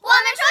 [0.00, 0.43] 我们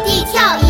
[0.00, 0.63] 草地跳一